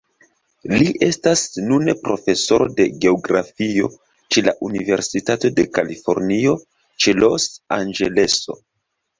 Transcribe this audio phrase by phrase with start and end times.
[0.69, 3.89] Li estas nune Profesoro de Geografio
[4.37, 6.59] ĉe la Universitato de Kalifornio
[7.05, 8.61] ĉe Los-Anĝeleso.